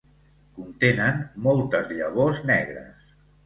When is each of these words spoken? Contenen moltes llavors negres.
Contenen 0.59 1.21
moltes 1.49 1.95
llavors 2.01 2.43
negres. 2.55 3.09